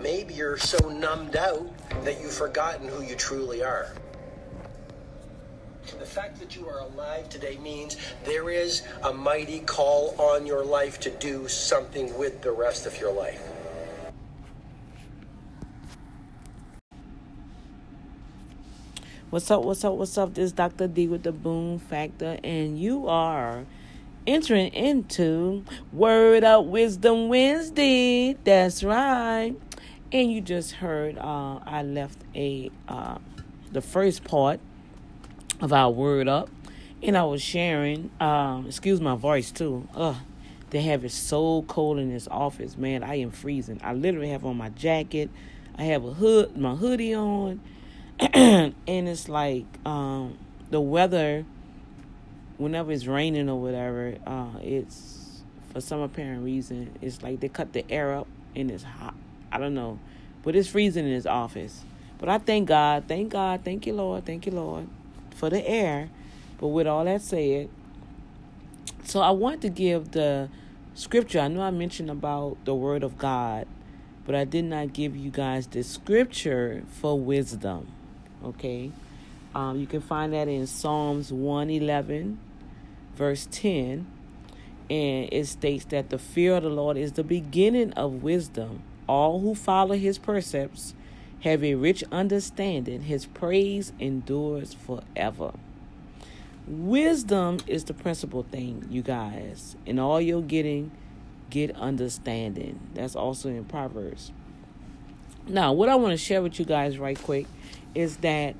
[0.00, 1.66] Maybe you're so numbed out
[2.04, 3.92] that you've forgotten who you truly are.
[5.98, 10.64] The fact that you are alive today means there is a mighty call on your
[10.64, 13.42] life to do something with the rest of your life.
[19.30, 20.34] What's up, what's up, what's up?
[20.34, 20.86] This is Dr.
[20.86, 23.64] D with the Boom Factor, and you are
[24.26, 28.34] entering into Word Up Wisdom Wednesday.
[28.44, 29.54] That's right.
[30.12, 33.18] And you just heard uh, I left a uh,
[33.72, 34.60] the first part
[35.62, 36.50] of our Word Up,
[37.02, 38.10] and I was sharing.
[38.20, 39.88] Um, excuse my voice too.
[39.94, 40.16] Ugh,
[40.68, 43.02] they have it so cold in this office, man.
[43.02, 43.80] I am freezing.
[43.82, 45.30] I literally have on my jacket.
[45.78, 47.60] I have a hood, my hoodie on
[48.34, 50.38] and it's like um,
[50.70, 51.44] the weather
[52.56, 57.72] whenever it's raining or whatever uh, it's for some apparent reason it's like they cut
[57.72, 59.14] the air up and it's hot
[59.50, 59.98] i don't know
[60.44, 61.82] but it's freezing in his office
[62.18, 64.86] but i thank god thank god thank you lord thank you lord
[65.34, 66.08] for the air
[66.58, 67.68] but with all that said
[69.04, 70.48] so i want to give the
[70.94, 73.66] scripture i know i mentioned about the word of god
[74.24, 77.86] but i did not give you guys the scripture for wisdom
[78.44, 78.90] Okay.
[79.54, 82.38] Um, you can find that in Psalms 111,
[83.14, 84.06] verse 10.
[84.90, 88.82] And it states that the fear of the Lord is the beginning of wisdom.
[89.06, 90.94] All who follow his precepts
[91.42, 93.02] have a rich understanding.
[93.02, 95.52] His praise endures forever.
[96.66, 99.76] Wisdom is the principal thing, you guys.
[99.84, 100.92] In all you're getting,
[101.50, 102.78] get understanding.
[102.94, 104.30] That's also in Proverbs.
[105.48, 107.46] Now, what I want to share with you guys right quick
[107.96, 108.54] is that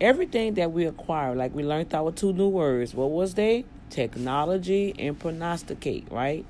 [0.00, 3.64] everything that we acquire, like we learned our two new words, what was they?
[3.90, 6.46] Technology and prognosticate, right?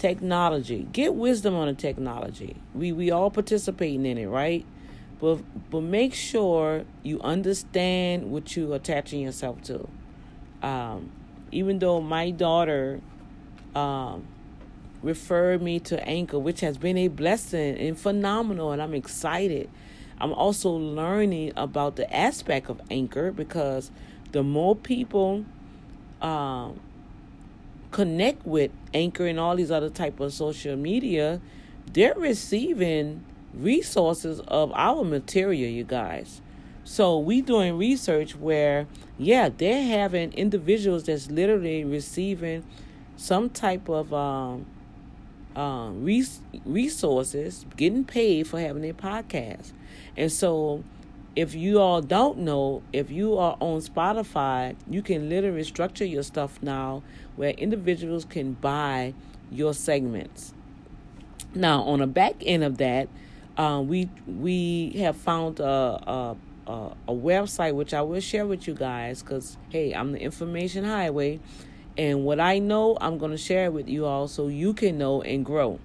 [0.00, 0.88] Technology.
[0.92, 2.56] Get wisdom on the technology.
[2.74, 4.66] We we all participating in it, right?
[5.20, 9.88] But but make sure you understand what you're attaching yourself to.
[10.62, 11.12] Um,
[11.52, 13.00] even though my daughter
[13.74, 14.26] um,
[15.02, 19.68] referred me to Anchor, which has been a blessing and phenomenal, and I'm excited
[20.20, 23.90] I'm also learning about the aspect of Anchor because
[24.32, 25.46] the more people
[26.20, 26.78] um,
[27.90, 31.40] connect with Anchor and all these other type of social media,
[31.90, 36.40] they're receiving resources of our material, you guys.
[36.84, 38.86] So we doing research where,
[39.18, 42.64] yeah, they're having individuals that's literally receiving
[43.16, 44.66] some type of um,
[45.54, 49.72] um, res- resources, getting paid for having a podcast.
[50.16, 50.84] And so,
[51.36, 56.22] if you all don't know, if you are on Spotify, you can literally structure your
[56.22, 57.02] stuff now
[57.36, 59.14] where individuals can buy
[59.50, 60.52] your segments.
[61.54, 63.08] Now, on the back end of that,
[63.60, 66.36] uh, we we have found a, a,
[66.66, 66.72] a,
[67.08, 71.40] a website which I will share with you guys because hey, I'm the information highway,
[71.98, 75.20] and what I know, I'm going to share with you all so you can know
[75.20, 75.78] and grow.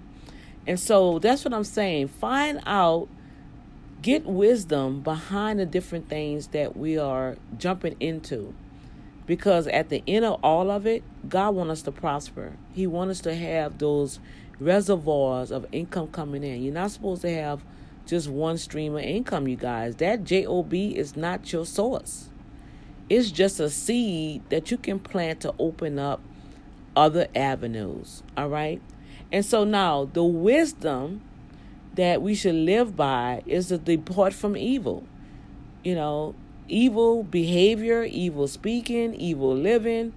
[0.66, 2.08] And so that's what I'm saying.
[2.08, 3.08] Find out
[4.00, 8.54] get wisdom behind the different things that we are jumping into.
[9.26, 12.54] Because at the end of all of it, God wants us to prosper.
[12.72, 14.18] He wants us to have those
[14.60, 16.62] reservoirs of income coming in.
[16.62, 17.62] You're not supposed to have
[18.06, 19.96] just one stream of income, you guys.
[19.96, 22.30] That JOB is not your source.
[23.08, 26.20] It's just a seed that you can plant to open up
[26.96, 28.22] other avenues.
[28.36, 28.80] All right.
[29.30, 31.20] And so now the wisdom
[31.94, 35.06] that we should live by is to depart from evil.
[35.82, 36.34] You know,
[36.68, 40.12] evil behavior, evil speaking, evil living.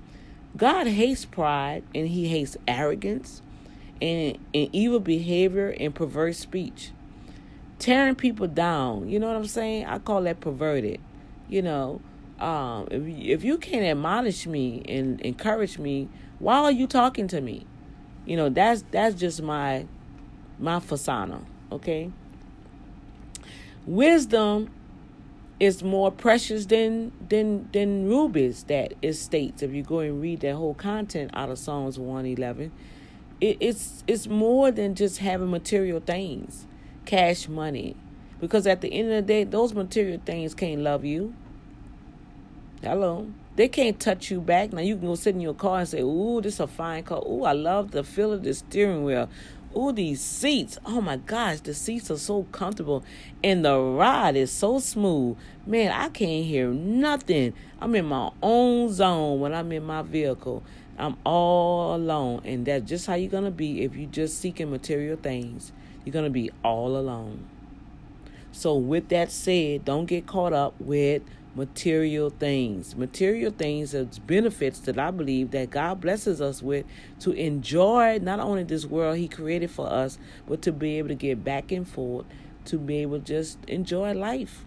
[0.57, 3.41] God hates pride and he hates arrogance
[4.01, 6.91] and, and evil behavior and perverse speech.
[7.77, 9.85] Tearing people down, you know what I'm saying?
[9.85, 10.99] I call that perverted.
[11.47, 12.01] You know,
[12.39, 13.03] um, if,
[13.39, 17.65] if you can't admonish me and encourage me, why are you talking to me?
[18.25, 19.85] You know, that's that's just my
[20.59, 22.11] my fasana, okay?
[23.85, 24.69] Wisdom
[25.59, 30.41] is more precious than than than rubies that it states if you go and read
[30.41, 32.71] that whole content out of Psalms 111
[33.41, 36.65] it, it's it's more than just having material things
[37.05, 37.95] cash money
[38.39, 41.33] because at the end of the day those material things can't love you
[42.81, 45.89] hello they can't touch you back now you can go sit in your car and
[45.89, 49.03] say ooh this is a fine car ooh i love the feel of the steering
[49.03, 49.29] wheel
[49.77, 50.79] Ooh, these seats.
[50.83, 53.03] Oh my gosh, the seats are so comfortable.
[53.43, 55.37] And the ride is so smooth.
[55.67, 57.53] Man, I can't hear nothing.
[57.79, 60.63] I'm in my own zone when I'm in my vehicle.
[60.99, 62.41] I'm all alone.
[62.45, 65.71] And that's just how you're going to be if you're just seeking material things.
[66.05, 67.47] You're going to be all alone.
[68.51, 71.21] So, with that said, don't get caught up with
[71.55, 72.95] material things.
[72.95, 76.85] Material things are benefits that I believe that God blesses us with
[77.19, 81.15] to enjoy not only this world He created for us, but to be able to
[81.15, 82.25] get back and forth,
[82.65, 84.65] to be able to just enjoy life.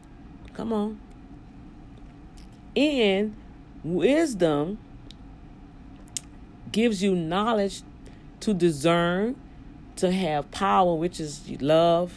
[0.54, 1.00] Come on.
[2.76, 3.34] And
[3.82, 4.78] wisdom
[6.72, 7.82] gives you knowledge
[8.40, 9.36] to discern,
[9.96, 12.12] to have power, which is love,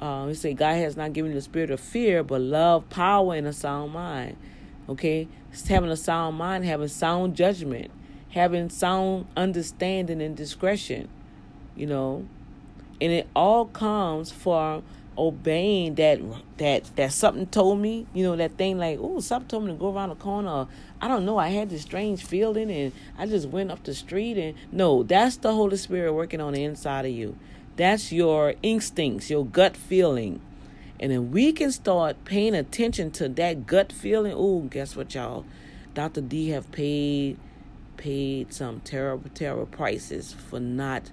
[0.00, 3.34] uh, we say God has not given you the spirit of fear, but love, power,
[3.34, 4.36] and a sound mind.
[4.88, 5.28] Okay,
[5.68, 7.90] having a sound mind, having sound judgment,
[8.30, 11.08] having sound understanding and discretion.
[11.74, 12.28] You know,
[13.00, 14.82] and it all comes from
[15.16, 16.20] obeying that
[16.58, 18.06] that that something told me.
[18.12, 20.66] You know, that thing like, oh, something told me to go around the corner.
[21.04, 21.36] I don't know.
[21.36, 24.38] I had this strange feeling, and I just went up the street.
[24.38, 27.36] And no, that's the Holy Spirit working on the inside of you.
[27.76, 30.40] That's your instincts, your gut feeling.
[30.98, 35.44] And if we can start paying attention to that gut feeling, oh, guess what, y'all?
[35.92, 36.22] Dr.
[36.22, 37.36] D have paid
[37.98, 41.10] paid some terrible, terrible prices for not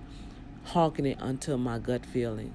[0.74, 2.54] it unto my gut feeling.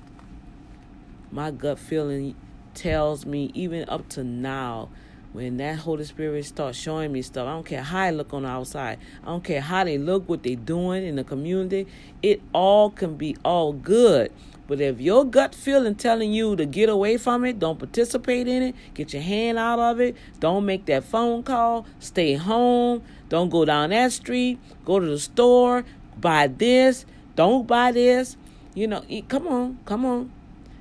[1.30, 2.34] My gut feeling
[2.72, 4.88] tells me, even up to now,
[5.36, 8.44] when that Holy Spirit starts showing me stuff, I don't care how I look on
[8.44, 8.98] the outside.
[9.22, 11.86] I don't care how they look, what they doing in the community.
[12.22, 14.32] It all can be all good.
[14.66, 18.62] But if your gut feeling telling you to get away from it, don't participate in
[18.62, 23.50] it, get your hand out of it, don't make that phone call, stay home, don't
[23.50, 25.84] go down that street, go to the store,
[26.18, 28.38] buy this, don't buy this.
[28.74, 30.32] You know, come on, come on.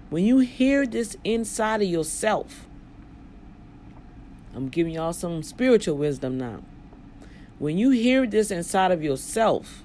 [0.10, 2.65] When you hear this inside of yourself,
[4.56, 6.62] I'm giving y'all some spiritual wisdom now.
[7.60, 9.84] When you hear this inside of yourself,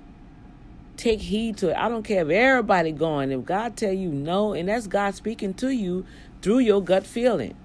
[0.96, 1.76] take heed to it.
[1.76, 3.32] I don't care if everybody going.
[3.32, 6.06] If God tell you no, and that's God speaking to you
[6.40, 7.56] through your gut feeling.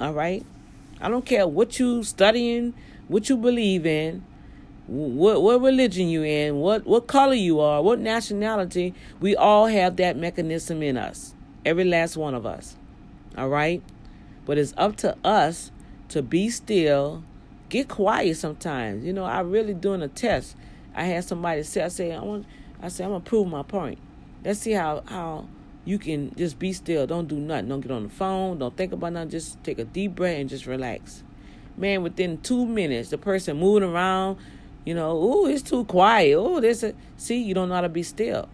[0.00, 0.44] All right?
[1.00, 2.74] I don't care what you studying,
[3.06, 4.24] what you believe in,
[4.88, 8.94] what what religion you in, what what color you are, what nationality.
[9.20, 11.34] We all have that mechanism in us.
[11.64, 12.76] Every last one of us.
[13.36, 13.82] All right?
[14.44, 15.70] But it's up to us
[16.08, 17.22] to be still,
[17.68, 19.04] get quiet sometimes.
[19.04, 20.56] You know, I really doing a test.
[20.94, 22.46] I had somebody say, I say, I want,
[22.82, 23.98] I say, I'm gonna prove my point.
[24.44, 25.48] Let's see how how
[25.84, 27.06] you can just be still.
[27.06, 27.68] Don't do nothing.
[27.68, 28.58] Don't get on the phone.
[28.58, 29.30] Don't think about nothing.
[29.30, 31.22] Just take a deep breath and just relax.
[31.76, 34.38] Man, within two minutes, the person moving around,
[34.84, 36.34] you know, oh, it's too quiet.
[36.34, 36.82] Oh, this.
[36.82, 38.48] A, see, you don't know how to be still.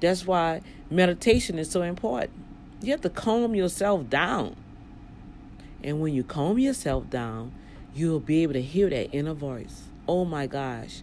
[0.00, 0.60] That's why
[0.90, 2.32] meditation is so important.
[2.80, 4.54] You have to calm yourself down.
[5.82, 7.52] And when you calm yourself down,
[7.94, 9.84] you'll be able to hear that inner voice.
[10.06, 11.02] Oh my gosh.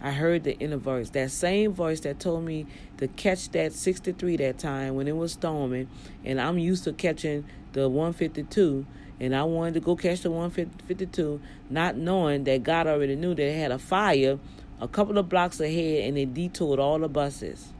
[0.00, 1.10] I heard the inner voice.
[1.10, 2.66] That same voice that told me
[2.98, 5.88] to catch that 63 that time when it was storming.
[6.24, 8.86] And I'm used to catching the 152.
[9.20, 13.42] And I wanted to go catch the 152, not knowing that God already knew that
[13.42, 14.38] it had a fire
[14.80, 17.72] a couple of blocks ahead and it detoured all the buses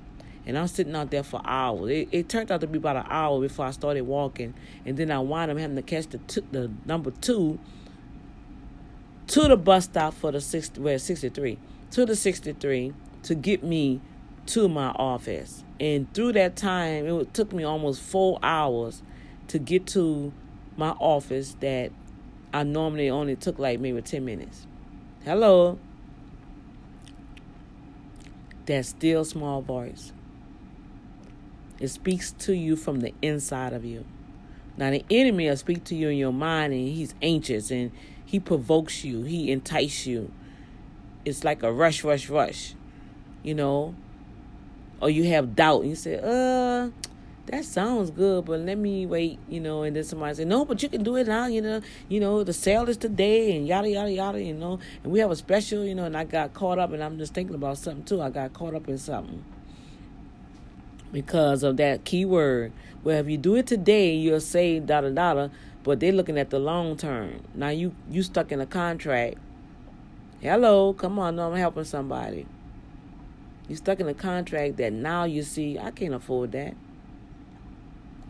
[0.48, 1.90] and I'm sitting out there for hours.
[1.90, 4.54] It, it, turned out to be about an hour before I started walking,
[4.86, 7.60] and then I wound up having to catch the t- the number two
[9.26, 11.58] to the bus stop for the 60, well, 63,
[11.90, 12.94] to the 63
[13.24, 14.00] to get me
[14.46, 15.64] to my office.
[15.78, 19.02] And through that time, it took me almost four hours
[19.48, 20.32] to get to
[20.78, 21.92] my office that
[22.54, 24.66] I normally only took like maybe 10 minutes.
[25.26, 25.78] Hello.
[28.64, 30.12] That still small voice.
[31.80, 34.04] It speaks to you from the inside of you.
[34.76, 37.90] Now, the enemy will speak to you in your mind, and he's anxious and
[38.24, 40.30] he provokes you, he entices you.
[41.24, 42.74] It's like a rush, rush, rush,
[43.42, 43.94] you know.
[45.00, 46.90] Or you have doubt, and you say, uh,
[47.46, 50.82] that sounds good, but let me wait, you know, and then somebody say, no, but
[50.82, 53.88] you can do it now, you know, you know, the sale is today and yada
[53.88, 56.78] yada yada, you know, and we have a special, you know, and I got caught
[56.78, 58.20] up and I'm just thinking about something too.
[58.20, 59.44] I got caught up in something
[61.12, 62.72] because of that keyword.
[63.04, 65.50] Well, if you do it today, you'll save dollar dollar,
[65.82, 67.42] but they're looking at the long term.
[67.54, 69.38] Now you you stuck in a contract.
[70.40, 72.46] Hello, come on, no, I'm helping somebody.
[73.68, 76.74] You stuck in a contract that now you see I can't afford that,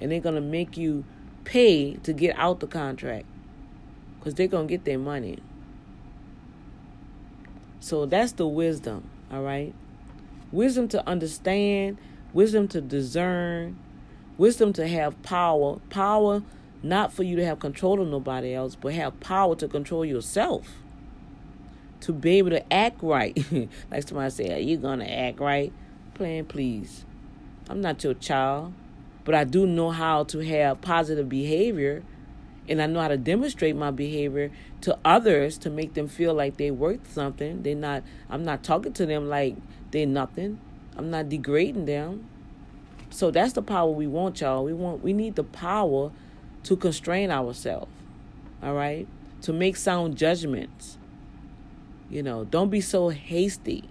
[0.01, 1.05] and they're gonna make you
[1.45, 3.27] pay to get out the contract
[4.19, 5.39] because they're gonna get their money.
[7.81, 9.75] So that's the wisdom, all right.
[10.51, 11.99] Wisdom to understand
[12.33, 13.79] wisdom to discern,
[14.37, 15.79] wisdom to have power.
[15.91, 16.43] Power
[16.83, 20.69] not for you to have control of nobody else, but have power to control yourself.
[22.03, 23.37] To be able to act right.
[23.91, 25.73] like somebody say, Are you gonna act right?
[26.15, 27.05] Plan, please.
[27.69, 28.73] I'm not your child.
[29.25, 32.03] But I do know how to have positive behavior
[32.69, 34.51] and I know how to demonstrate my behavior
[34.83, 37.63] to others to make them feel like they're worth something.
[37.63, 39.57] They're not I'm not talking to them like
[39.91, 40.61] they're nothing.
[40.99, 42.29] I'm not degrading them.
[43.11, 44.65] So that's the power we want, y'all.
[44.65, 46.11] We want we need the power
[46.65, 47.91] to constrain ourselves.
[48.63, 49.07] All right?
[49.43, 50.99] To make sound judgments.
[52.11, 53.85] You know, don't be so hasty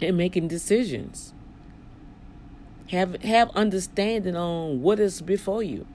[0.00, 1.34] in making decisions.
[2.90, 5.86] Have have understanding on what is before you.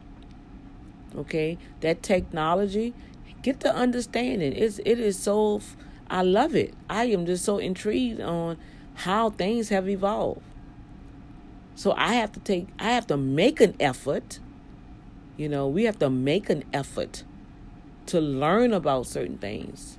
[1.16, 1.58] Okay?
[1.82, 2.94] That technology,
[3.42, 4.54] get the understanding.
[4.54, 5.62] It's it is so
[6.10, 6.74] I love it.
[6.90, 8.58] I am just so intrigued on
[9.00, 10.42] how things have evolved.
[11.76, 14.40] So I have to take, I have to make an effort.
[15.38, 17.24] You know, we have to make an effort
[18.08, 19.98] to learn about certain things.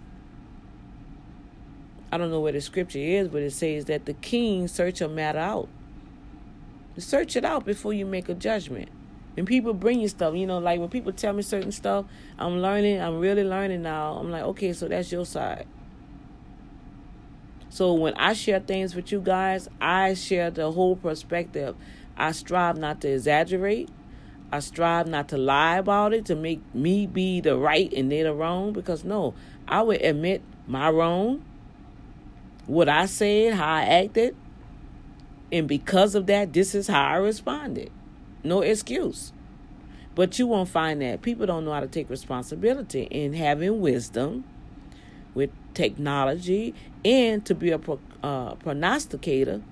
[2.13, 5.09] I don't know where the scripture is, but it says that the king search a
[5.09, 5.69] matter out.
[6.99, 8.91] Search it out before you make a judgment.
[9.35, 12.05] When people bring you stuff, you know, like when people tell me certain stuff,
[12.39, 14.15] I'm learning, I'm really learning now.
[14.15, 15.67] I'm like, okay, so that's your side.
[17.71, 21.77] So when I share things with you guys, I share the whole perspective.
[22.17, 23.89] I strive not to exaggerate.
[24.53, 28.23] I strive not to lie about it to make me be the right and they
[28.23, 29.35] the wrong because no,
[29.69, 31.45] I would admit my wrong,
[32.67, 34.35] what I said, how I acted,
[35.53, 37.91] and because of that, this is how I responded.
[38.43, 39.33] No excuse.
[40.17, 44.45] But you won't find that people don't know how to take responsibility in having wisdom
[45.75, 49.63] technology and to be a pro, uh, prognosticator,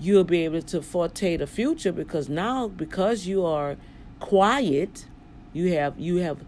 [0.00, 3.76] you'll be able to foretell the future because now because you are
[4.20, 5.06] quiet,
[5.52, 6.38] you have you have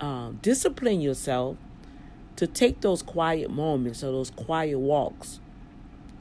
[0.00, 1.56] uh, disciplined yourself
[2.36, 5.40] to take those quiet moments or those quiet walks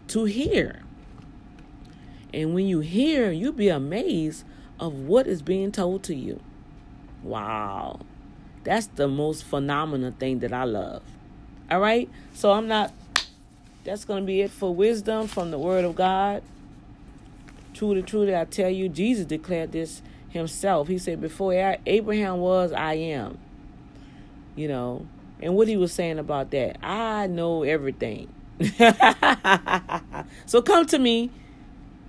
[0.08, 0.84] to hear.
[2.34, 4.44] And when you hear, you'll be amazed
[4.80, 6.42] of what is being told to you.
[7.24, 8.00] Wow.
[8.64, 11.02] That's the most phenomenal thing that I love.
[11.70, 12.10] All right?
[12.34, 12.92] So I'm not,
[13.84, 16.44] that's going to be it for wisdom from the Word of God.
[17.74, 20.88] Truly, truly, I tell you, Jesus declared this himself.
[20.88, 23.38] He said, Before Abraham was, I am.
[24.56, 25.08] You know,
[25.42, 28.30] and what he was saying about that, I know everything.
[30.46, 31.32] so come to me.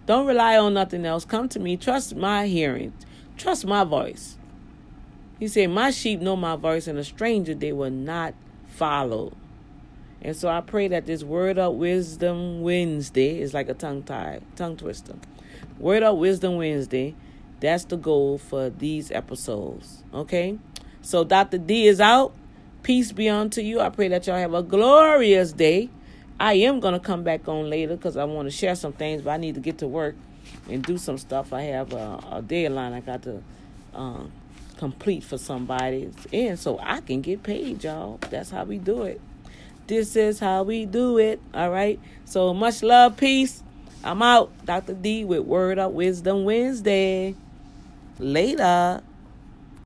[0.06, 1.24] Don't rely on nothing else.
[1.24, 1.76] Come to me.
[1.76, 2.92] Trust my hearing.
[3.38, 4.36] Trust my voice.
[5.38, 8.34] He said, My sheep know my voice, and a stranger they will not
[8.68, 9.32] follow.
[10.22, 14.40] And so I pray that this Word Up Wisdom Wednesday is like a tongue tie,
[14.56, 15.14] tongue twister.
[15.78, 17.14] Word Up Wisdom Wednesday,
[17.60, 20.02] that's the goal for these episodes.
[20.14, 20.58] Okay?
[21.02, 21.58] So Dr.
[21.58, 22.32] D is out.
[22.82, 23.80] Peace be unto you.
[23.80, 25.90] I pray that y'all have a glorious day.
[26.40, 29.22] I am going to come back on later because I want to share some things,
[29.22, 30.16] but I need to get to work
[30.68, 31.52] and do some stuff.
[31.52, 33.42] I have a, a deadline I got to
[33.94, 34.32] um,
[34.84, 38.18] complete for somebody, and so I can get paid, y'all.
[38.28, 39.18] That's how we do it.
[39.86, 41.40] This is how we do it.
[41.54, 41.98] All right.
[42.26, 43.62] So much love, peace.
[44.04, 44.50] I'm out.
[44.66, 44.92] Dr.
[44.92, 47.34] D with Word Up Wisdom Wednesday.
[48.18, 49.00] Later.